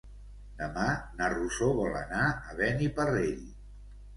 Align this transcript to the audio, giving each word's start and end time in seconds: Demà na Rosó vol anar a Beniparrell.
Demà 0.61 0.85
na 1.19 1.27
Rosó 1.35 1.69
vol 1.81 1.99
anar 2.01 2.25
a 2.31 2.59
Beniparrell. 2.63 3.45